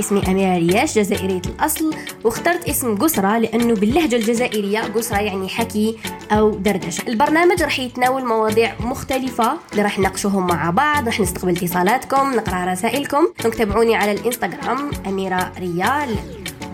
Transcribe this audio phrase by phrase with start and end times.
[0.00, 1.94] اسمي أميرة رياش جزائرية الأصل.
[2.24, 5.98] واخترت اسم قسرة لأنه باللهجة الجزائرية قسرة يعني حكي
[6.32, 7.08] أو دردشة.
[7.08, 13.26] البرنامج راح يتناول مواضيع مختلفة اللي راح نناقشوهم مع بعض راح نستقبل اتصالاتكم نقرأ رسائلكم.
[13.58, 16.16] تابعوني على الإنستغرام أميرة ريال.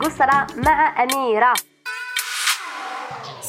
[0.01, 1.72] قسرة مع أميرة.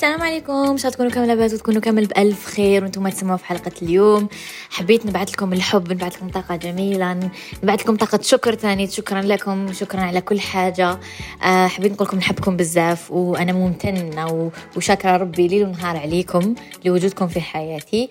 [0.03, 0.77] السلام عليكم.
[0.77, 4.27] شاء تكونوا كامل لاباس وتكونوا كامل بألف خير وأنتم تسمعوا في حلقة اليوم.
[4.69, 7.29] حبيت نبعث لكم الحب نبعث لكم طاقة جميلة
[7.63, 8.87] نبعث لكم طاقة شكر ثاني.
[8.87, 10.99] شكرا لكم شكرا على كل حاجة.
[11.43, 17.41] أه حبيت نقول لكم نحبكم بزاف وأنا ممتنة وشاكرة ربي ليل ونهار عليكم لوجودكم في
[17.41, 18.09] حياتي.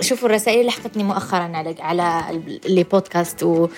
[0.00, 2.24] شوفوا الرسائل اللي حقتني مؤخرا على على
[2.66, 3.68] اللي بودكاست و...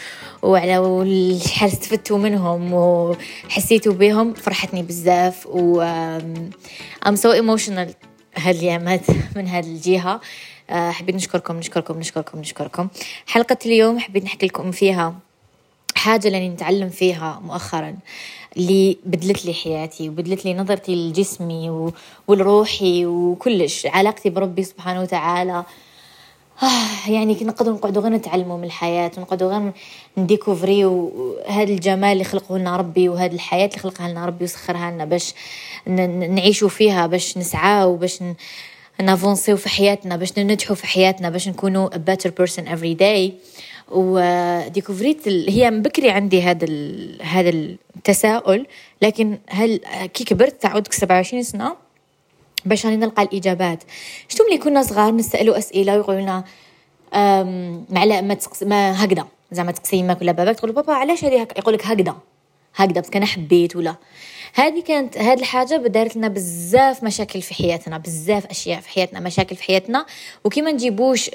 [0.43, 5.81] وعلى شحال استفدتوا منهم وحسيتوا بهم فرحتني بزاف و
[7.07, 7.95] I'm so emotional
[8.37, 9.01] هالايامات
[9.37, 10.21] من هذه الجهه
[10.71, 12.89] آه، حبيت نشكركم نشكركم نشكركم نشكركم.
[13.27, 15.15] حلقة اليوم حبيت نحكي لكم فيها
[15.95, 17.97] حاجة اللي نتعلم فيها مؤخرا
[18.57, 21.93] اللي بدلت لي حياتي وبدلت لي نظرتي لجسمي
[22.29, 25.53] ولروحي وكلش علاقتي بربي سبحانه وتعالى.
[25.53, 25.65] آه
[27.09, 29.73] يعني كنا نقدروا نقعدوا غير نتعلموا من الحياة ونقعدوا غير
[30.17, 31.13] نديكوفريو
[31.49, 35.35] هذا الجمال اللي خلقه لنا ربي وهذه الحياة اللي خلقها لنا ربي وسخرها لنا باش
[35.87, 38.23] نعيشوا فيها باش نسعى وباش
[39.01, 43.33] نافونسيو في حياتنا باش ننجحوا في حياتنا باش نكونوا a better person every day.
[43.91, 46.67] وديكوفريت هي من بكري عندي هذا
[47.23, 48.67] هذا التساؤل
[49.03, 49.81] لكن هل
[50.15, 51.77] كي كبرت تعود 27 سنة
[52.65, 53.83] باش راني نلقى الإجابات.
[54.29, 56.45] شتو ملي كنا صغار نسالوا أسئلة ويقولوا لنا
[57.91, 59.27] معلا ما تسقس ما هكذا.
[59.53, 62.17] زعما تقسي يماك ولا باباك تقول بابا علاش هذه يقول لك هكذا.
[62.77, 63.97] هكذا بس أنا حبيت ولا.
[64.55, 69.57] هذه كانت هذه الحاجة دارت لنا بزاف مشاكل في حياتنا بزاف أشياء في حياتنا مشاكل
[69.57, 70.07] في حياتنا.
[70.45, 71.31] وكي ما نجيبوش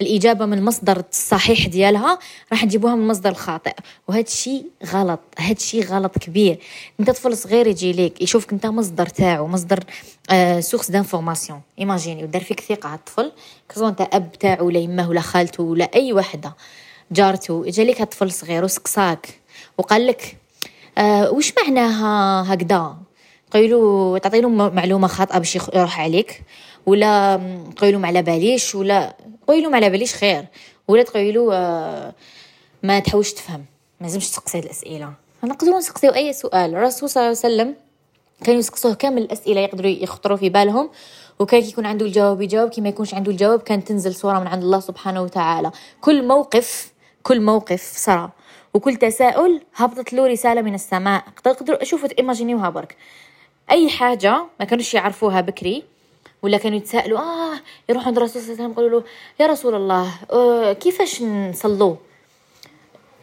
[0.00, 2.18] الإجابة من المصدر الصحيح ديالها
[2.52, 3.72] راح نجيبوها من المصدر الخاطئ.
[4.08, 6.58] وهذا الشيء غلط هذا الشيء غلط كبير.
[7.00, 9.84] انت طفل صغير يجي ليك يشوفك انت مصدر تاعو مصدر
[10.60, 13.32] source d'information imaginez ودار فيك ثقة على الطفل.
[13.68, 16.54] que ce soit انت أب تاعو ولا يمه ولا خالته ولا أي وحدة
[17.12, 19.40] جارته اجا لك طفل صغير وسقساك
[19.78, 20.36] وقال لك
[20.98, 22.96] آه وش معناها هكذا؟
[23.50, 26.42] قيلو تعطيلو معلومة خاطئة باش يروح عليك.
[26.86, 27.40] ولا
[27.76, 29.16] قيلو ما على باليش ولا
[29.46, 30.44] قيلو ما على باليش خير.
[30.88, 32.12] ولا تقيلو آه
[32.82, 33.64] ما تحوش تفهم.
[34.00, 35.12] ما لازمش تسقسي الأسئلة.
[35.44, 36.74] نقدروا نسقسيو أي سؤال.
[36.74, 37.74] الرسول صلى الله عليه وسلم
[38.44, 40.90] كانوا يسقسوه كامل الأسئلة يقدروا يخطروا في بالهم
[41.38, 42.70] وكان يكون عنده الجواب يجاوب.
[42.70, 45.70] كي ما يكونش عنده الجواب كان تنزل صورة من عند الله سبحانه وتعالى.
[46.00, 48.30] كل موقف كل موقف صار
[48.74, 51.24] وكل تساؤل هبطت له رسالة من السماء.
[51.44, 52.96] تقدروا شوفوا ايماجينيوها برك.
[53.70, 55.84] أي حاجة ما كانوش يعرفوها بكري
[56.42, 59.06] ولا كانوا يتساءلوا آه يروحوا عند الرسول صلى الله عليه وسلم يقولوا له
[59.40, 61.96] يا رسول الله آه كيفاش نصلوا؟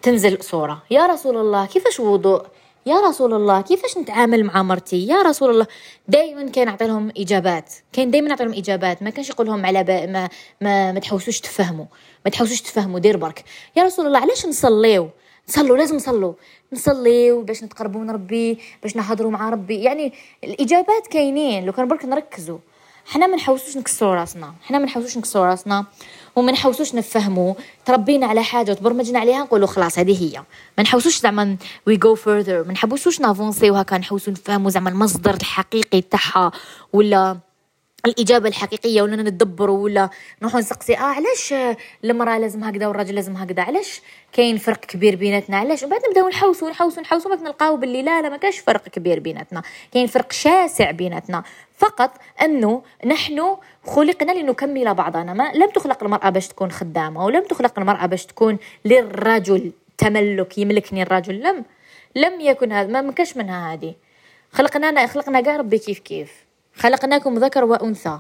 [0.02, 2.46] تنزل صورة يا رسول الله كيفاش وضوء؟
[2.86, 5.68] يا رسول الله كيفاش نتعامل مع مرتي؟ يا رسول الله.
[6.08, 9.84] دائما كان يعطي لهم إجابات كان دائما يعطي لهم إجابات ما كانش يقول لهم على
[9.84, 10.30] ما
[10.62, 11.86] ما ما تحوسوش تفهموا
[12.26, 13.44] ما تحوسوش تفهموا دير برك.
[13.76, 15.10] يا رسول الله علاش نصليو؟
[15.52, 16.34] نصلوا لازم نصلوا
[16.74, 19.84] نصليو باش نتقربوا من ربي باش نهضروا مع ربي.
[19.84, 20.14] يعني
[20.44, 21.66] الإجابات كاينين.
[21.66, 22.58] لو كان برك نركزوا.
[23.06, 24.54] حنا ما نحوسوش نكسروا راسنا.
[24.64, 25.86] حنا ما نحوسوش نكسروا راسنا.
[26.36, 27.54] وما نحوسوش نفهموا.
[27.86, 30.44] تربينا على حاجة وتبرمجنا عليها نقولوا خلاص هذه هي.
[30.78, 34.90] ما نحوسوش زعما we go further ما نحبوش ن avancer و هكا نحوسوا نفهموا زعما
[34.90, 36.52] المصدر الحقيقي تاعها
[36.94, 37.38] ولا
[38.06, 40.10] الإجابة الحقيقية ولا ندبروا ولا
[40.42, 40.98] نروحوا نسقسي.
[40.98, 41.54] آه علاش
[42.04, 44.02] المرأة لازم هكذا والراجل لازم هكذا؟ علاش
[44.34, 48.30] كاين فرق كبير بيناتنا؟ علاش؟ وبعد نبداو نحوسوا نحوسوا نحوسوا باش نلقاو باللي لا لا
[48.30, 49.62] ما كاش فرق كبير بيناتنا.
[49.92, 51.44] كاين فرق شاسع بيناتنا.
[51.78, 55.34] فقط أنه نحن خلقنا لنكمل بعضنا.
[55.34, 61.04] ما لم تخلق المرأة باش تكون خدامة ولم تخلق المرأة باش تكون للرجل تملك يملكني
[61.04, 61.40] الرجل.
[61.40, 61.66] لم
[62.16, 63.96] لم يكن هذا ما كاش منها هذه.
[64.52, 66.51] خلقنا خلقنا كاع ربي كيف كيف.
[66.82, 68.20] خلقناكم ذكر وأنثى.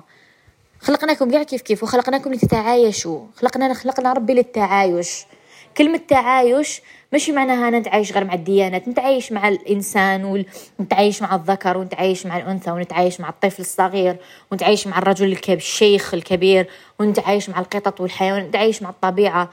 [0.80, 3.22] خلقناكم كاع كيف كيف وخلقناكم لتتعايشوا.
[3.36, 5.26] خلقنا خلقنا ربي للتعايش.
[5.78, 6.82] كلمة تعايش
[7.12, 10.46] ماشي معناها نتعايش غير مع الديانات نتعايش مع الإنسان
[10.80, 14.18] ونتعايش مع الذكر ونتعايش مع الأنثى ونتعايش مع الطفل الصغير
[14.52, 16.70] ونتعايش مع الرجل الكبير الشيخ الكبير
[17.00, 19.50] ونتعايش مع القطط والحيوان نتعايش مع الطبيعة.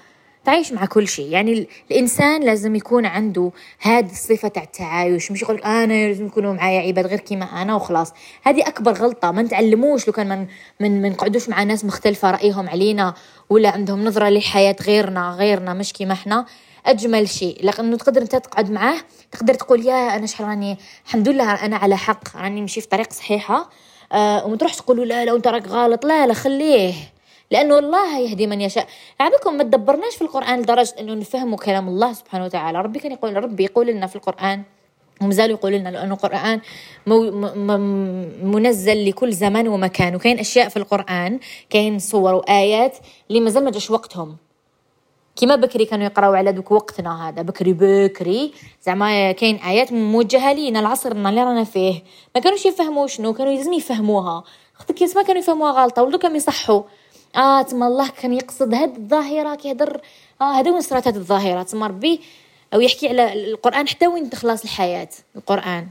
[0.48, 1.28] تعيش مع كل شيء.
[1.28, 3.50] يعني الإنسان لازم يكون عنده
[3.80, 5.32] هذه الصفه تاع التعايش.
[5.32, 8.12] مش يقول أنا لازم يكونوا معايا عباد غير كيما أنا وخلاص.
[8.42, 9.30] هذه أكبر غلطة.
[9.30, 10.46] ما نتعلموش لو كان من
[10.80, 13.14] من ما نقعدوش مع ناس مختلفة رأيهم علينا
[13.50, 16.46] ولا عندهم نظرة للحياة غيرنا غيرنا مش كيما إحنا.
[16.86, 17.58] أجمل شيء.
[17.62, 18.98] لأنه تقدر أنت تقعد معاه
[19.32, 23.12] تقدر تقول يا أنا شحال راني الحمد لله أنا على حق راني مشي في طريق
[23.12, 23.70] صحيحة.
[24.12, 26.04] أه وما تروحش تقولوا لا لا وأنت راك غلط.
[26.04, 26.94] لا لا خليه.
[27.50, 28.86] لأنه الله يهدي من يشاء.
[29.20, 32.80] عبكم ما تدبرناش في القرآن لدرجة أنه نفهموا كلام الله سبحانه وتعالى.
[32.80, 34.62] ربي كان يقول ربي يقول لنا في القرآن
[35.22, 36.60] ومازالوا يقولوا لنا لأنه القرآن
[38.42, 41.40] منزل لكل زمان ومكان وكاين أشياء في القرآن
[41.70, 42.96] كاين صور وآيات
[43.30, 44.36] اللي مازال ما جاش وقتهم.
[45.36, 48.52] كيما بكري كانوا يقراو على دوك وقتنا هذا بكري بكري
[48.82, 52.02] زعما كاين آيات موجهه لينا لعصرنا اللي رانا فيه.
[52.34, 54.44] ما كانوش يفهموا شنو كانوا لازم يفهموها.
[54.74, 56.82] خاطر كي كانوا يفهموها غلطة ولو كانوا يصحوا.
[57.36, 60.00] آه تما الله كان يقصد هاد الظاهرة كيهضر
[60.40, 61.62] آه هذا وين صرات هاد الظاهرة.
[61.62, 62.20] تما ربي
[62.74, 65.86] أو يحكي على القرآن حتى وين تخلص الحياة القرآن.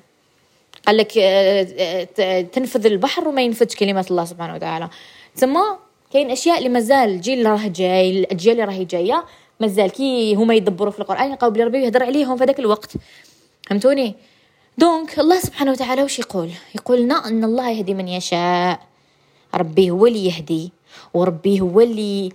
[0.88, 4.89] قال لك آه، آه، تنفذ البحر وما ينفذش كلمات الله سبحانه وتعالى.
[5.36, 5.78] تما
[6.13, 9.25] كاين أشياء اللي مازال الجيل اللي راه جاي الأجيال اللي راهي جاية
[9.60, 12.94] مازال كي هما يدبروا في القرآن يلقاو بلي ربي يهضر عليهم في هذاك الوقت.
[13.69, 14.16] فهمتوني؟
[14.77, 18.80] donc الله سبحانه وتعالى وش يقول؟ يقول لنا أن الله يهدي من يشاء.
[19.56, 20.72] ربي هو اللي يهدي.
[21.13, 22.31] وربي هو اللي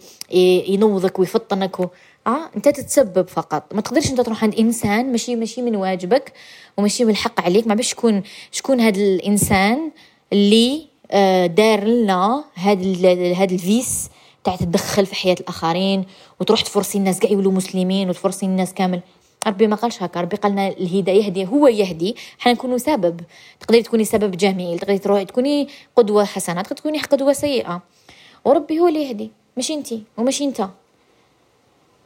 [0.68, 1.86] ينوضك ويفطنك و...
[2.26, 3.74] آه أنت تتسبب فقط.
[3.74, 6.32] ما تقدرش أنت تروح عند إنسان ماشي ماشي من واجبك
[6.76, 7.66] وماشي من الحق عليك.
[7.66, 8.22] ما باش شكون
[8.52, 9.90] شكون هذا الإنسان
[10.32, 13.04] اللي آه، دار لنا هاد
[13.36, 14.08] هاد ال vice
[14.44, 16.04] تاع تدخل في حياة الآخرين
[16.40, 19.00] وتروح ت forcer الناس كاع يولوا مسلمين وت forcer الناس كامل.
[19.46, 20.20] ربي ما قالش هكا.
[20.20, 22.16] ربي قالنا الهداية يهدي هو يهدي.
[22.38, 23.20] حنا نكونوا سبب.
[23.60, 24.78] تقدري تكوني سبب جميل.
[24.78, 26.62] تقدري تروحي تكوني قدوة حسنة.
[26.62, 27.82] تقدري تكوني قدوة سيئة.
[28.44, 30.68] وربي هو اللي يهدي ماشي انت وماشي انت.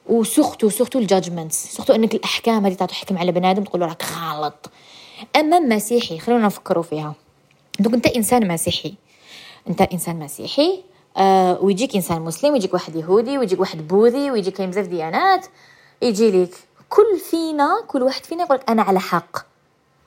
[0.07, 4.71] و surtout surtout ال judgments surtout انك الأحكام هذه تحكم على بنادم تقول راك غلط.
[5.37, 7.15] أما مسيحي خلونا نفكروا فيها.
[7.81, 8.95] دوك أنت إنسان مسيحي.
[9.69, 10.83] أنت إنسان مسيحي
[11.17, 15.47] آه ويجيك إنسان مسلم ويجيك واحد يهودي ويجيك واحد بوذي ويجيك كاين بزاف ديانات
[16.03, 16.55] يجي لك
[16.89, 19.37] كل فينا كل واحد فينا يقول أنا على حق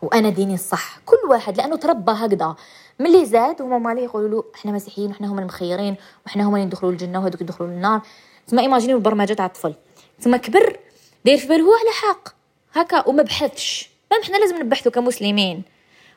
[0.01, 0.99] وأنا ديني الصح.
[1.05, 2.55] كل واحد لأنه تربى هكذا.
[2.99, 6.91] ملي زاد هما مالي يقولوا له إحنا مسيحيين وحنا هما المخيرين وحنا هما اللي ندخلوا
[6.91, 8.01] الجنة وهذوك يدخلوا للنار
[8.47, 9.73] تسمى ايماجيني البرمجة تاع الطفل.
[10.19, 10.79] تسمى كبر
[11.25, 12.29] داير في باله هو على حق.
[12.73, 13.89] هكا وما بحثش.
[14.11, 15.63] ما إحنا لازم نبحثوا كمسلمين.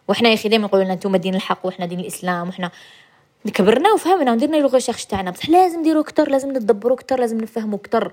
[0.08, 2.70] وحنا يا أخي دائما نقولوا لنا أنتم دين الحق وحنا دين الإسلام وحنا
[3.54, 5.30] كبرنا وفهمنا ودرنا لو الشيخ تاعنا.
[5.30, 8.12] بصح لازم نديرو كتر لازم ندبرو كتر لازم نفهمو كتر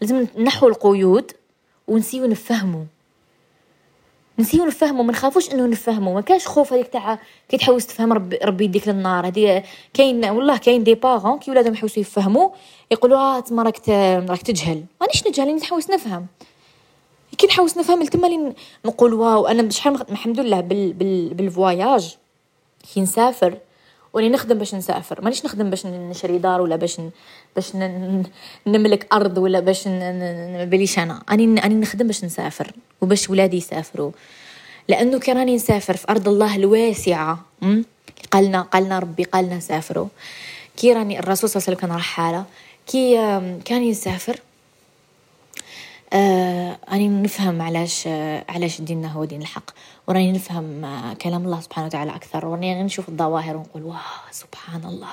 [0.00, 1.32] لازم نحو القيود
[1.88, 2.84] ونسيو نفهمو
[4.38, 6.14] نسيو نفهمو ما نخافوش انه نفهمو.
[6.14, 7.18] ما كاش خوف هذيك تاع
[7.48, 9.26] كي تحوس تفهم ربي, ربي يديك للنار.
[9.26, 9.62] هذه
[9.94, 12.50] كاين والله كاين des parents كي ولادهم يحوسوا يفهموا
[12.90, 13.88] يقولوا آه تما راك
[14.30, 14.84] راك تجهل.
[15.00, 16.26] مانيش نجهل نحوس نفهم.
[17.38, 18.54] كي نحوس نفهم تما
[18.84, 22.16] نقول wow أنا شحال الحمد لله بال بال بال voyage
[22.94, 23.58] كي نسافر
[24.12, 25.22] ولي نخدم باش نسافر.
[25.22, 27.00] مانيش نخدم باش نشري دار ولا باش
[27.56, 27.76] باش
[28.66, 29.88] نملك أرض ولا باش
[30.68, 31.22] بليش أنا.
[31.30, 34.10] أني أني نخدم باش نسافر وباش ولادي يسافروا.
[34.88, 37.44] لأنه كي راني نسافر في أرض الله الواسعة
[38.30, 40.08] قالنا قالنا ربي قالنا سافروا.
[40.76, 42.44] كي راني الرسول صلى الله عليه وسلم كان رحاله
[42.86, 43.14] كي
[43.64, 44.40] كان يسافر
[46.12, 49.70] آه أنا نفهم علاش آه علاش ديننا هو دين الحق.
[50.08, 55.08] وراني نفهم كلام الله سبحانه وتعالى أكثر وراني نشوف الظواهر ونقول واه سبحان الله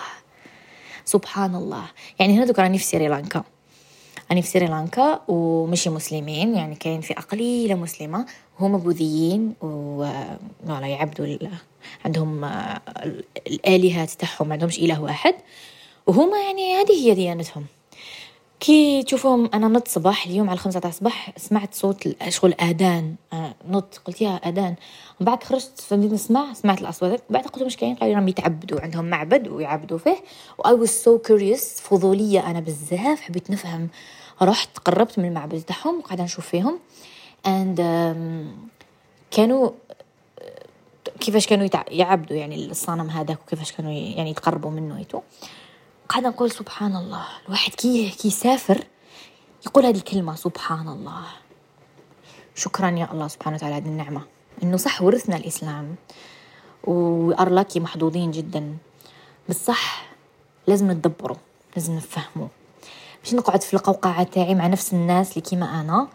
[1.06, 1.84] سبحان الله.
[2.20, 3.44] يعني هنا دوك راني في سريلانكا
[4.32, 8.26] أنا في سريلانكا ومشي مسلمين يعني كاين فئة قليلة مسلمة
[8.60, 10.04] هم بوذيين و
[10.68, 11.38] يعبدوا
[12.06, 12.82] عندهم آه،
[13.48, 15.36] الآلهة تاعهم ما عندهمش إله واحد
[16.08, 17.66] وهما يعني هذه هي ديانتهم.
[18.60, 23.16] كي تشوفهم أنا نط صباح اليوم على الخمسة تاع الصباح سمعت صوت شغل آذان.
[23.34, 24.76] آه، نط قلت يا آذان.
[25.20, 27.24] من بعد خرجت فبديت نسمع سمعت الأصوات.
[27.30, 30.18] بعد قلت مش كاين؟ قالوا راهم يتعبدوا عندهم معبد ويعبدوا فيه.
[30.58, 33.90] و I was so curious فضولية أنا بزاف حبيت نفهم.
[34.42, 36.80] رحت قربت من المعبد تاعهم وقاعده نشوف فيهم.
[37.46, 37.80] Um,
[39.32, 39.70] كانوا
[41.20, 45.22] كيفاش كانوا يعبدوا يعني الصنم هذاك وكيفاش كانوا يعني يتقربوا منه يتو
[46.10, 47.26] قاعدة نقول سبحان الله.
[47.46, 48.84] الواحد كي يسافر
[49.66, 51.24] يقول هذه الكلمة سبحان الله.
[52.56, 54.22] شكرا يا الله سبحانه وتعالى هذه النعمة.
[54.64, 55.96] إنه صح ورثنا الإسلام.
[56.84, 58.78] وأرلاكي محظوظين جدا.
[59.50, 60.06] بصح
[60.68, 61.38] لازم نتدبروا
[61.76, 62.48] لازم نفهموا
[63.24, 66.08] مش نقعد في القوقعة تاعي مع نفس الناس اللي كيما أنا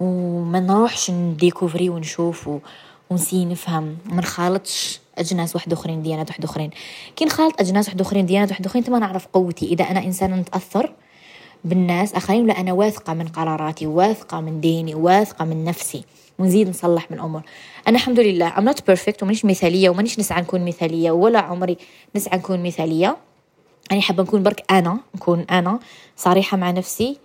[0.00, 2.50] وما نروحش نديكوفري ونشوف
[3.12, 6.70] ونسي نفهم وما نخالطش أجناس واحد أخرين ديانات واحد أخرين.
[7.16, 9.66] كي نخالط أجناس واحد أخرين ديانات واحد أخرين تما نعرف قوتي.
[9.66, 10.92] إذا أنا انسانه نتأثر
[11.64, 16.04] بالناس آخرين ولا أنا واثقة من قراراتي واثقة من ديني واثقة من نفسي.
[16.38, 17.42] ونزيد نصلح من امور
[17.88, 21.76] أنا الحمد لله I'm not perfect ومانيش مثالية ومانيش نسعى نكون مثالية ولا عمري
[22.16, 23.16] نسعى نكون مثالية.
[23.92, 25.78] أنا حابة نكون برك أنا نكون أنا
[26.16, 27.18] صريحة مع نفسي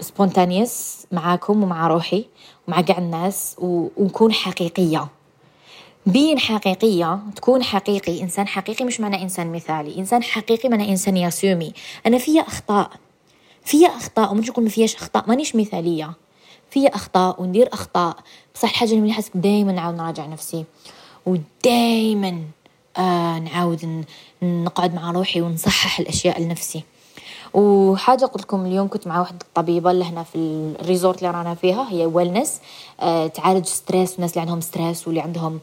[0.00, 2.24] spontaneous معاكم ومع روحي
[2.68, 5.08] ومع قاع الناس ونكون حقيقية.
[6.06, 8.22] بين حقيقية تكون حقيقي.
[8.22, 9.98] إنسان حقيقي مش معنى إنسان مثالي.
[9.98, 11.72] إنسان حقيقي معنى إنسان ياسومي
[12.06, 12.90] أنا فيها أخطاء.
[13.64, 16.12] فيها أخطاء ومش نقول ما فيهاش أخطاء مانيش مثالية.
[16.70, 18.16] فيها أخطاء وندير أخطاء.
[18.54, 20.64] بصح الحاجة اللي دايما نعاود نراجع نفسي.
[21.26, 22.42] ودايما
[23.38, 24.04] نعاود
[24.42, 26.82] نقعد مع روحي ونصحح الأشياء لنفسي.
[27.54, 30.36] وحاجة قلت لكم اليوم كنت مع واحدة الطبيبة اللي هنا في
[30.80, 32.60] ال resort اللي رانا فيها هي wellness
[33.00, 35.60] آه تعالج stress الناس اللي عندهم stress واللي عندهم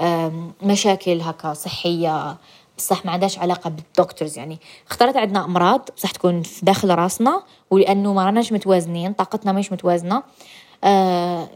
[0.00, 2.36] آه مشاكل هكا صحية
[2.78, 4.58] بصح ما عندهاش علاقة بال doctors يعني.
[4.90, 10.16] خطرات عندنا أمراض بصح تكون في داخل راسنا ولأنه ما راناش متوازنين طاقتنا مش متوازنة.
[10.16, 10.22] آه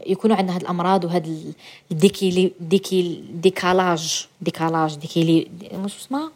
[0.07, 1.53] يكونوا عندنا هاد الأمراض وهاد
[1.91, 4.27] ال déqui déqui décalage.
[4.41, 6.31] décalage déséqui مش اسمها؟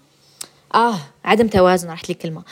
[0.76, 2.44] آه عدم توازن راحت لي كلمه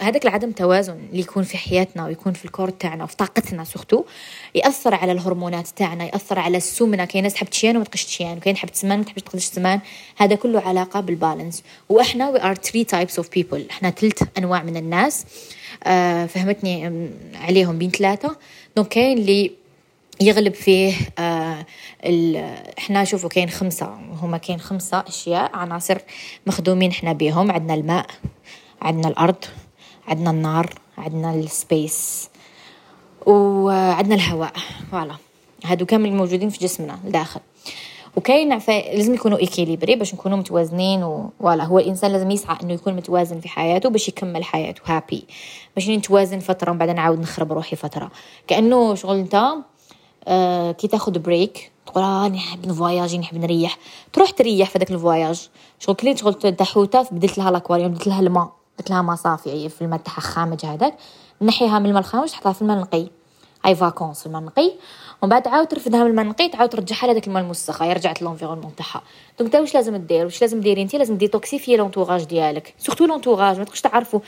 [0.00, 4.04] هذاك العدم توازن اللي يكون في حياتنا ويكون في ال corps تاعنا وفي طاقتنا surtout
[4.54, 7.04] يأثر على الهرمونات تاعنا يأثر على السمنة.
[7.04, 9.80] كاين ناس تحب تشيان وما تقش تشيان وكاين تحب تسمان وما تحبش تقدش تسمان
[10.16, 11.62] هذا كله علاقة بال balance.
[11.88, 15.24] وإحنا we are three types of people إحنا ثلاث أنواع من الناس.
[15.84, 18.36] آه فهمتني عليهم بين ثلاثة.
[18.76, 19.61] donc كاين اللي
[20.22, 21.66] يغلب فيه آه
[22.78, 23.86] إحنا شوفوا كاين خمسة
[24.22, 25.98] هما كاين خمسة أشياء عناصر
[26.46, 28.06] مخدومين إحنا بيهم عندنا الماء
[28.82, 29.44] عندنا الأرض
[30.08, 32.28] عندنا النار عندنا ال space
[33.26, 34.52] وعندنا الهواء
[34.90, 35.14] voilà.
[35.64, 37.40] هادو كامل موجودين في جسمنا الداخل
[38.16, 43.40] وكاين لازم يكونوا équilibrés باش نكونوا متوازنين ولا هو الإنسان لازم يسعى إنه يكون متوازن
[43.40, 45.24] في حياته باش يكمل حياته happy
[45.76, 48.10] باش نتوازن فترة ومن بعد نعاود نخرب روحي فترة.
[48.48, 49.54] كأنه شغل أنت
[50.28, 53.78] آه كي تاخذ break تقول آه نحب نفواياجي نحب نريح.
[54.12, 55.48] تروح تريح في داك ال voyage
[55.78, 58.52] شغل كلي شغل تاع حوتة بدلت لها l'aquarium بدلت لها الماء.
[58.78, 60.94] درت لها ماء صافي في الماء تاعها خامج هذاك
[61.42, 63.08] نحيها من الماء الخامج تحطها في الماء النقي.
[63.64, 64.72] هاي vacances النقي
[65.22, 68.74] ومن بعد تعاود ترفدها من الماء النقي تعاود ترجعها لهذاك الماء الموسخ هي رجعت l'environnement
[68.76, 69.02] تاعها.
[69.38, 72.74] donc انت واش لازم دير؟ واش لازم ديري انت؟ لازم détoxifier l'entourage ديالك.
[72.78, 74.20] surtout l'entourage ما تبقاش تعرفوا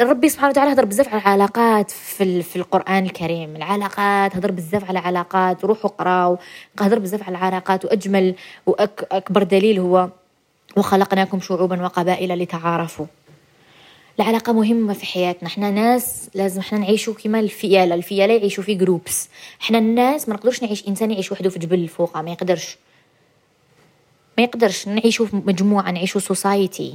[0.00, 3.56] ربي سبحانه وتعالى هضر بزاف على العلاقات في, في القرآن الكريم.
[3.56, 6.38] العلاقات هضر بزاف على علاقات روحوا قراو
[6.80, 8.34] هضر بزاف على العلاقات وأجمل
[8.66, 10.08] واكبر دليل هو
[10.76, 13.06] وخلقناكم شعوبا وقبائل لتعارفوا.
[14.20, 15.48] العلاقة مهمة في حياتنا.
[15.48, 19.28] إحنا ناس لازم إحنا نعيشوا كما الفيالة الفيالة يعيشوا في groups
[19.62, 22.76] إحنا الناس ما نقدرش نعيش انسان يعيش وحده في جبل فوق ما يقدرش.
[24.38, 24.88] ما يقدرش.
[24.88, 26.94] نعيشوا في مجموعة نعيشوا society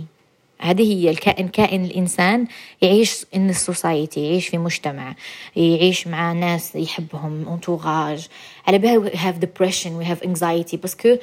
[0.60, 2.48] هذه هي الكائن كائن الإنسان
[2.82, 5.16] يعيش in ال society يعيش في مجتمع
[5.56, 8.28] يعيش مع ناس يحبهم entourage
[8.68, 10.76] على بالها we have depression we have anxiety.
[10.76, 11.18] parce que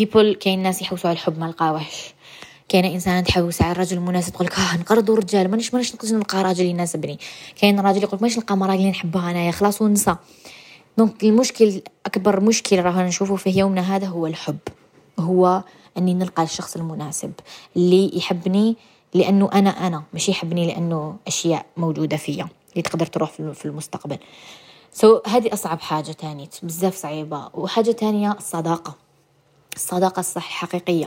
[0.00, 2.14] people كاين ناس يحوسوا على الحب ما لقاوهش.
[2.68, 6.42] كاين إنسان تحوس على الرجل المناسب تقول لك آه انقرضوا رجال مانيش مانيش نقدر نلقى
[6.42, 7.18] راجل يناسبني.
[7.60, 10.16] كاين راجل يقول لك مانيش نلقى مراه اللي نحبها انايا خلاص ونسى
[10.98, 14.58] donc المشكل أكبر مشكل راه نشوفه في يومنا هذا هو الحب.
[15.18, 15.62] هو
[15.98, 17.32] أني نلقى الشخص المناسب
[17.76, 18.76] اللي يحبني
[19.14, 24.18] لأنه أنا أنا مش يحبني لأنه أشياء موجودة فيا اللي تقدر تروح في المستقبل.
[24.92, 27.48] so so, هذه أصعب حاجة تانية بزاف صعيبة.
[27.54, 29.07] وحاجة تانية الصداقه
[29.78, 31.06] الصداقة الصح حقيقية.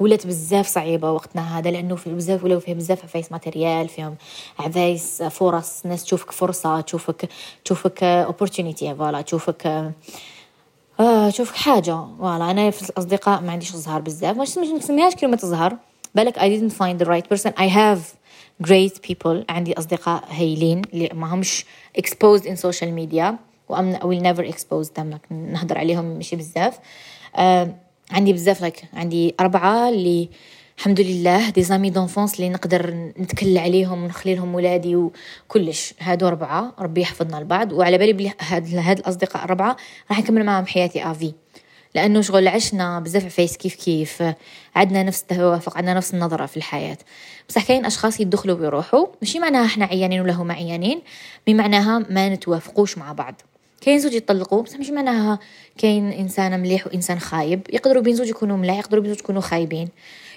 [0.00, 4.16] ولات بزاف صعيبة وقتنا هذا لأنه في بزاف ولاو فيه بزاف عفايس material فيهم
[4.58, 7.28] عفايس فرص ناس تشوفك فرصة تشوفك
[7.64, 9.92] تشوفك opportunity voilà تشوفك
[11.00, 12.50] آه تشوفك حاجة voilà.
[12.50, 15.76] أنا في الأصدقاء ما عنديش الزهر بزاف مش نسميهاش كلمة الزهر
[16.14, 17.52] بالك I didn't find the right person.
[17.58, 18.00] I have
[18.68, 19.44] great people.
[19.48, 21.64] عندي أصدقاء هايلين اللي ما همش
[21.98, 23.34] exposed in social media
[23.68, 25.32] و I will never expose them.
[25.32, 26.78] نهضر عليهم مش بزاف.
[27.36, 27.74] آه
[28.12, 30.28] عندي بزاف like عندي أربعة اللي
[30.78, 35.94] الحمد لله des amis d'enfance اللي نقدر نتكل عليهم ونخلي لهم ولادي وكلش.
[36.00, 39.76] هادو أربعة ربي يحفظنا البعض وعلى بالي بلي هاد, هاد الأصدقاء أربعة
[40.10, 41.32] راح نكمل معاهم حياتي à vie
[41.94, 44.22] لأنه شغل عشنا بزاف عفايس كيف كيف.
[44.76, 46.98] عندنا نفس التوافق عندنا نفس النظرة في الحياة.
[47.48, 51.02] بصح كاين أشخاص يدخلوا ويروحوا ماشي معناها إحنا عيانين ولا هما عيانين
[51.46, 53.42] بمعناها ما نتوافقوش مع بعض.
[53.84, 55.38] كاين زوج يطلقوا بس مش معناها
[55.78, 57.60] كاين إنسان مليح وإنسان خايب.
[57.72, 59.88] يقدروا بين زوج يكونوا ملاح يقدروا بين زوج يكونوا خايبين.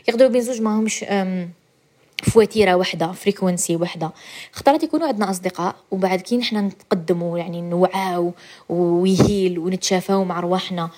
[0.07, 1.05] يقدروا بين زوج ما همش
[2.23, 4.11] فوتيرة وحدة frequency وحدة.
[4.53, 8.33] خطرات يكونوا عندنا أصدقاء وبعد كي نحنا نتقدموا يعني نوعاو
[8.69, 10.89] و heal ونتشافاو مع رواحنا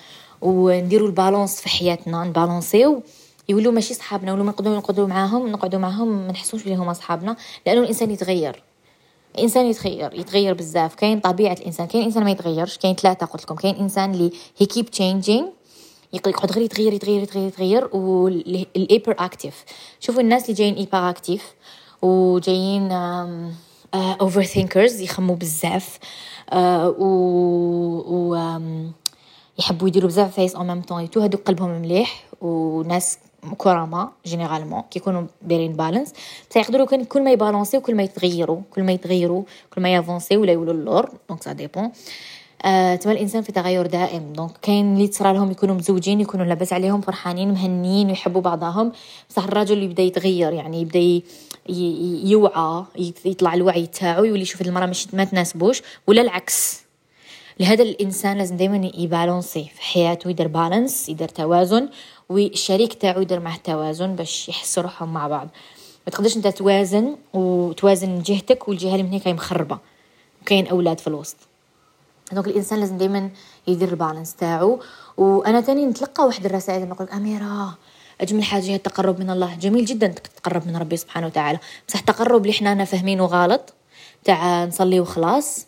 [0.42, 3.02] ونديروا ال balance في حياتنا نبالونسيو
[3.48, 7.36] يولوا ماشي صحابنا ولا نقدروا نقعدوا معاهم نقعدوا معاهم ما نحسوش بلي هما صحابنا
[7.66, 8.62] لأنه الإنسان يتغير.
[9.38, 10.94] الإنسان يتغير يتغير بزاف.
[10.94, 13.54] كاين طبيعة الإنسان كاين إنسان ما يتغيرش كاين ثلاثة قلت لكم.
[13.54, 15.46] كاين إنسان اللي هي keep changing
[16.12, 19.64] يقعد غير يتغير يتغير يتغير يتغير وال hyperactif
[20.00, 21.54] شوفوا الناس اللي جايين hyperactif
[22.02, 22.92] وجايين
[23.94, 25.98] overthinkers يخموا بزاف
[26.52, 27.04] و,
[28.08, 28.36] و
[29.58, 33.18] يحبوا يديروا بزاف عفايس en même temps تو قلبهم مليح وناس
[33.58, 36.12] كرامة généralement كيكونوا دايرين balance
[36.50, 39.42] بصح يقدروا كان كل ما يبالونسيو كل ما يتغيروا كل ما يتغيروا
[39.74, 41.90] كل ما يافونسيو ولا يولوا اللور donc ça dépend
[42.64, 44.32] آه تما الإنسان في تغير دائم.
[44.32, 48.92] donc كاين اللي تصرى لهم يكونوا مزوجين يكونوا لاباس عليهم فرحانين مهنيين ويحبوا بعضهم.
[49.30, 51.22] بصح الرجل يبدأ يتغير يعني يبدأ
[52.28, 52.84] يوعى
[53.24, 55.82] يطلع الوعي تاعو يولي يشوف المرأة مش ما تناسبوش.
[56.06, 56.80] ولا العكس.
[57.60, 61.88] لهذا الإنسان لازم دائما يبالونسي في حياته يدير balance يدير توازن.
[62.28, 65.48] والشريك تاعو يدير معه توازن باش يحسوا روحهم مع بعض.
[66.06, 69.78] ما تقدرش انت توازن وتوازن جهتك والجهة اللي من هيك مخربة.
[70.42, 71.36] وكاين أولاد في الوسط.
[72.32, 73.30] دونك الإنسان لازم دائما
[73.66, 74.80] يدير البالانس تاعو.
[75.16, 77.78] وأنا تاني نتلقى واحد الرسائل نقول أميرة
[78.20, 79.54] أجمل حاجة هي التقرب من الله.
[79.54, 81.58] جميل جدا تقرب من ربي سبحانه وتعالى.
[81.88, 83.74] بصح التقرب اللي حنا فاهمينه غلط
[84.24, 85.66] تاع نصلي وخلاص.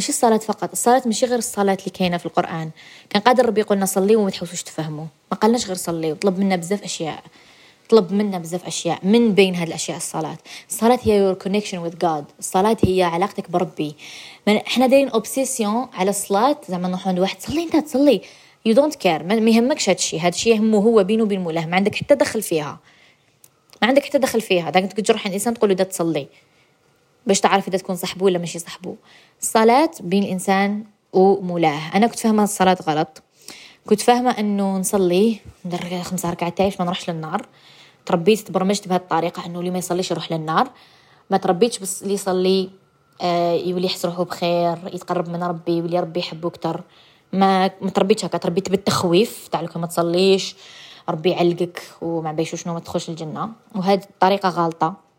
[0.00, 2.70] مش الصلاة فقط الصلاة مش غير الصلاة اللي كاينة في القرآن.
[3.10, 5.04] كان قادر ربي يقولنا صلي وما تحوسوش تفهموا.
[5.30, 7.22] ما قالناش غير صلي وطلب منا بزاف أشياء.
[7.88, 8.98] طلب منا بزاف أشياء.
[9.02, 10.36] من بين هذه الأشياء الصلاة؟
[10.68, 12.24] الصلاة هي your connection with God.
[12.38, 13.96] الصلاة هي علاقتك بربي.
[14.48, 18.22] إحنا دايرين obsession على الصلاة زعما نروح عند واحد صلي أنت تصلي
[18.66, 20.20] you don't care ما يهمكش هذا الشيء.
[20.20, 21.66] هذا الشيء يهمه هو بينه وبين مولاه.
[21.66, 22.78] ما عندك حتى دخل فيها.
[23.82, 24.70] ما عندك حتى دخل فيها.
[24.70, 26.28] داك تروح عند إنسان تقول له تصلي.
[27.26, 28.96] باش تعرف إذا تكون صاحبه ولا ماشي صاحبه
[29.40, 31.80] الصلاة بين الإنسان ومولاه.
[31.94, 33.22] أنا كنت فاهمة الصلاة غلط.
[33.86, 37.46] كنت فاهمة إنه نصلي ندير خمسة ركعات تاعي ما نروحش للنار.
[38.06, 40.70] تربيت تبرمجت بهذه الطريقة إنه اللي ما يصليش يروح للنار.
[41.30, 42.70] ما تربيتش بس اللي يصلي
[43.20, 46.82] آه يولي يحس روحه بخير يتقرب من ربي يولي ربي يحبه أكثر
[47.32, 48.38] ما ما تربيتش هكا.
[48.38, 50.56] تربيت بالتخويف تاع ما تصليش
[51.08, 53.50] ربي يعلقك وما بيشو شنو ما تدخلش الجنة.
[53.74, 55.09] وهذه الطريقة غلطة.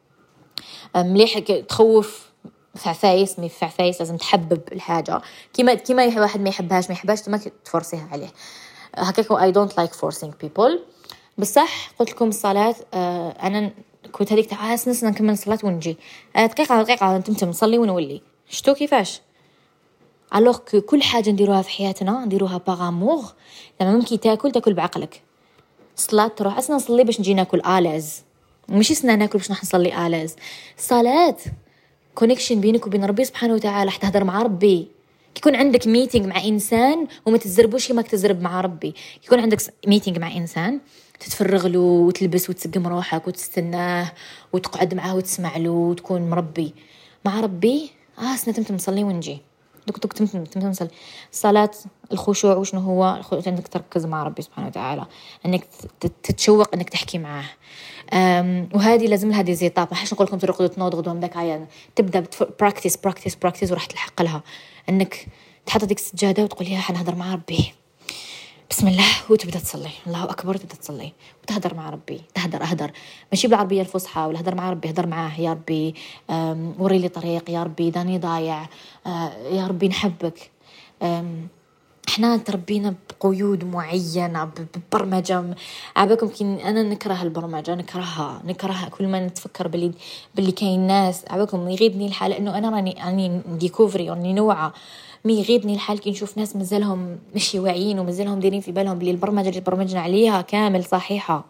[0.96, 2.32] مليح تخوف
[2.76, 5.22] فعفايس mais فعفايس لازم تحبب الحاجة.
[5.54, 8.30] كيما كيما واحد ما يحبهاش ما يحبهاش ما تفورسيها عليه.
[8.96, 10.84] هكاك I don't like forcing people
[11.38, 13.72] بصح قلت لكم الصلاة آه أنا
[14.12, 15.98] كنت هذيك تاع نص نكمل الصلاة ونجي.
[16.36, 18.22] آه دقيقة دقيقة نتمتم نصلي ونولي.
[18.50, 19.22] شتو كيفاش؟
[20.36, 23.24] alors que كل حاجة نديروها في حياتنا نديروها par amour
[23.82, 25.22] لما ممكن تاكل تاكل بعقلك.
[25.98, 28.24] الصلاة تروح أصلا نصلي باش نجي ناكل à l'aise.
[28.70, 30.36] ماشي سنا ناكل باش نصلي à l'aise.
[30.78, 31.38] صلاة
[32.16, 34.88] connection بينك وبين ربي سبحانه وتعالى حتهضر مع ربي.
[35.38, 38.96] يكون عندك meeting مع إنسان وما تزربوش كما تزرب مع ربي.
[39.26, 40.80] يكون عندك meeting مع إنسان
[41.20, 44.12] تتفرغ له وتلبس وتسقم روحك وتستناه
[44.54, 46.74] وتقعد معاه وتسمع له وتكون مربي
[47.26, 49.42] مع ربي آه سنة تمتم نصلي ونجي.
[49.88, 50.90] دوك دوك تمتم تمتم نصلي.
[51.32, 51.72] الصلاة
[52.12, 55.06] الخشوع وشنو هو؟ انك تركز مع ربي سبحانه وتعالى.
[55.46, 55.68] إنك
[56.24, 57.50] تتشوق إنك تحكي معاه.
[58.74, 62.26] وهذه لازم لها des étapes ما حش نقول لكم ترقدوا غدوة من داك تبدأ
[62.60, 64.44] practice practice practice وراح تلحق لها
[64.90, 65.28] إنك
[65.66, 67.74] تحط ديك السجاده وتقول لها حنهضر مع ربي.
[68.70, 69.06] بسم الله.
[69.30, 69.90] وتبدأ تصلي.
[70.08, 71.14] الله أكبر تبدأ تصلي.
[71.44, 72.22] وتهدر مع ربي.
[72.34, 72.92] تهدر أهدر.
[73.32, 74.22] ماشي بالعربية الفصحى.
[74.22, 75.96] ولا هدر مع ربي هدر معاه يا ربي.
[76.80, 77.90] وري لي طريق يا ربي.
[77.92, 78.70] راني ضايع.
[79.06, 80.52] آه، يا ربي نحبك.
[82.12, 85.44] إحنا تربينا بقيود معينة ببرمجة.
[85.96, 89.92] عباكم كي أنا نكره البرمجة نكرهها نكرهها كل ما نتفكر باللي
[90.36, 91.26] باللي كاين ناس.
[91.30, 94.74] عباكم يغيظني الحال إنه أنا راني راني نديكوفري راني نوعى
[95.26, 99.50] mais يغيظني الحال كي نشوف ناس مازالهم مش واعيين ومازالهم دايرين في بالهم بلي البرمجة
[99.50, 101.46] اللي برمجنا عليها كامل صحيحة.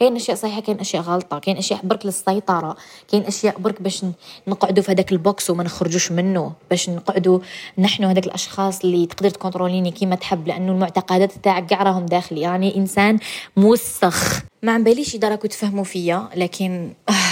[0.00, 2.76] كاين أشياء صحيحة كاين أشياء غلطة كاين أشياء برك للسيطرة
[3.10, 4.04] كاين أشياء برك باش
[4.48, 7.38] نقعدوا في هذاك ال box وما نخرجوش منه باش نقعدوا
[7.78, 12.40] نحن هذاك الأشخاص اللي تقدر تكونتروليني كيما تحب لأنه المعتقدات تاعك كاع راهم داخلي.
[12.40, 13.18] يعني إنسان
[13.56, 14.40] موسخ.
[14.62, 17.12] ما علاباليش اذا راكم تفهموا فيا لكن آه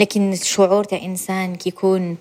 [0.00, 2.16] لكن الشعور تاع إنسان كيكون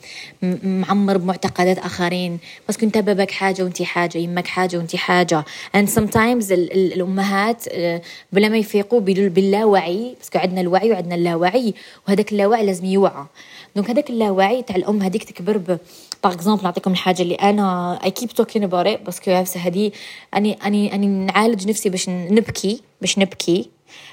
[0.63, 2.39] معمر بمعتقدات آخرين.
[2.69, 5.45] بس كنت بابك حاجة وانت حاجة يمك حاجة وانت حاجة.
[5.77, 8.01] And sometimes الأمهات آه،
[8.33, 11.73] بلا ما يفيقوا باللاوعي بس عندنا الوعي وعندنا اللاوعي
[12.07, 13.25] وهذاك اللاوعي لازم يوعى.
[13.75, 15.77] donc هذاك اللاوعي تاع الأم هذيك تكبر ب
[16.23, 19.91] par exemple نعطيكم الحاجة اللي أنا I keep talking about it parce que هذه
[20.35, 23.69] أني أني أني نعالج نفسي باش نبكي باش نبكي.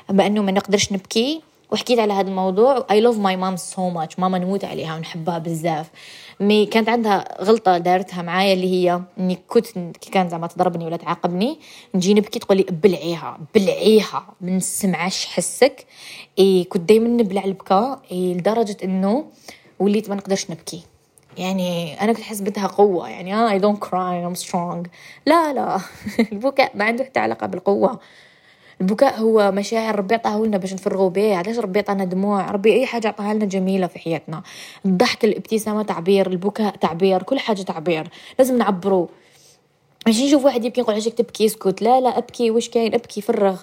[0.09, 1.41] بأنه ما نقدرش نبكي
[1.73, 2.87] وحكيت على هذا الموضوع.
[2.91, 5.91] I love my mom so much ماما نموت عليها ونحبها بزاف.
[6.41, 9.67] mais كانت عندها غلطة دارتها معايا اللي هي إني كنت
[10.01, 11.59] كي كان زعما تضربني ولا تعاقبني
[11.95, 15.87] نجي نبكي تقول لي بلعيها بلعيها ما نسمعش حسك.
[16.39, 19.25] إيه كنت دائما نبلع البكاء إيه لدرجة إنه
[19.79, 20.83] وليت ما نقدرش نبكي.
[21.39, 24.87] يعني أنا كنت نحسبها قوة يعني I don't cry I'm strong
[25.27, 25.81] لا لا.
[26.33, 28.01] البكاء ما عنده حتى علاقة بالقوة.
[28.81, 32.87] البكاء هو مشاعر ربي عطاه لنا باش نفرغوا به علاش ربي عطانا دموع؟ ربي أي
[32.87, 34.43] حاجة عطاها لنا جميلة في حياتنا.
[34.87, 38.09] الضحك الابتسامة تعبير البكاء تعبير كل حاجة تعبير.
[38.39, 39.07] لازم نعبروا.
[40.07, 41.83] ماشي نشوف واحد يبكي نقول علاش تبكي اسكت.
[41.83, 42.51] لا لا أبكي.
[42.51, 43.61] واش كاين؟ أبكي فرغ.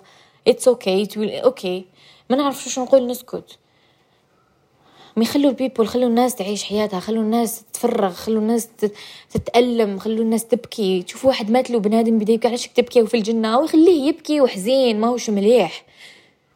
[0.48, 1.08] it's okay
[1.44, 1.86] okay
[2.30, 3.58] ما نعرفش شنو نقول نسكت.
[5.18, 8.68] mais خلوا ال people خلوا الناس تعيش حياتها خلوا الناس تفرغ خلوا الناس
[9.30, 11.04] تتألم خلوا الناس تبكي.
[11.04, 15.08] تشوف واحد مات له بنادم بدا يبكي علاش تبكي وفي الجنة؟ ويخليه يبكي وحزين ما
[15.08, 15.86] هوش مليح.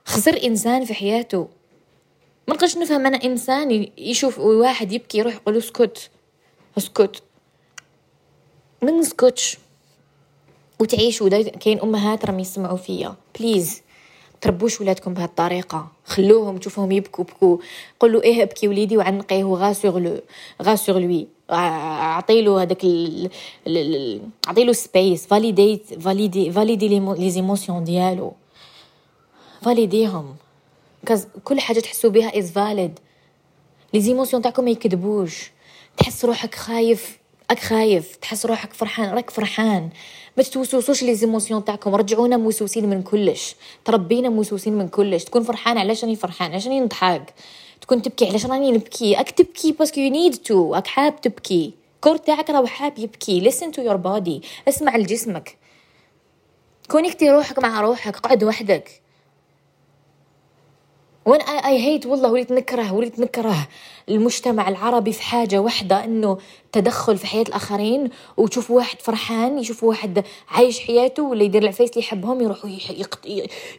[0.05, 1.47] خسر إنسان في حياته.
[2.47, 6.09] ما نقدرش نفهم أنا إنسان يشوف واحد يبكي يروح يقول اسكت
[6.77, 7.23] اسكت.
[8.81, 9.57] ما نسكتش.
[10.79, 13.15] وتعيشوا كاين أمهات راهم يسمعوا فيا.
[13.39, 13.81] please
[14.41, 15.87] تربوش ولادكم بهالطريقة.
[16.05, 17.57] خلوهم تشوفوهم يبكوا بكوا.
[17.99, 20.21] قولوا إيه ابكي وليدي وعنقيه غا سوغ لو
[20.61, 22.85] غا سوغ لوي اعطيلو هذاك
[24.47, 28.33] اعطيلو space validate فاليدي فاليدي les émotions ديالو.
[29.61, 30.35] فاليديهم
[31.43, 32.99] كل حاجة تحسوا بها is valid
[33.93, 35.51] les émotions تاعكم ما يكذبوش.
[35.97, 37.20] تحس روحك خايف.
[37.51, 39.89] راك خايف تحس روحك فرحان راك فرحان.
[40.37, 43.55] ما تتوسوسوش les émotions تاعكم رجعونا موسوسين من كلش.
[43.85, 45.23] تربينا موسوسين من كلش.
[45.23, 47.33] تكون فرحان علاش راني فرحان؟ علاش راني نضحك؟
[47.81, 51.73] تكون تبكي علاش راني نبكي؟ أك تبكي parce que you need to أك حاب تبكي.
[51.95, 53.51] ال corps تاعك راه حاب يبكي.
[53.51, 54.47] Listen to your body.
[54.67, 55.57] اسمع لجسمك.
[56.91, 59.01] connecter روحك مع روحك قعد وحدك.
[61.25, 63.67] وأنا I hate والله وليت نكره وليت نكره
[64.09, 66.37] المجتمع العربي في حاجة واحدة إنه
[66.71, 72.01] تدخل في حياة الآخرين وتشوف واحد فرحان يشوف واحد عايش حياته ولا يدير العفايس اللي
[72.01, 72.69] يحبهم يروحوا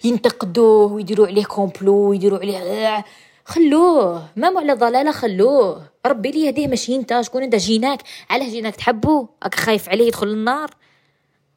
[0.04, 3.04] ينتقدوه ويديروا عليه complot ويديروا عليه
[3.44, 5.82] خلوه ما على ضلالة خلوه.
[6.06, 8.02] ربي لي يهديه ماشي انت شكون أنت؟ gêna ك.
[8.30, 10.70] علاه gêna ك؟ تحبه؟ راك خايف عليه يدخل النار؟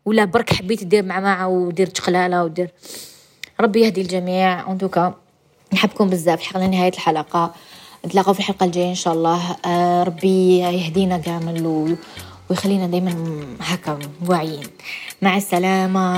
[0.06, 2.70] ولا برك حبيت دير مع معه ودير تقلاله ودير؟
[3.60, 4.72] ربي يهدي الجميع.
[4.72, 5.25] انتوكا
[5.76, 6.42] نحبكم بزاف.
[6.44, 7.54] حقنا نهاية الحلقة.
[8.06, 9.56] نتلاقاو في الحلقة الجاية إن شاء الله.
[9.66, 11.98] آه ربي يهدينا كامل
[12.50, 13.16] ويخلينا دايما
[13.60, 14.68] هكا واعيين.
[15.22, 16.16] مع السلامة.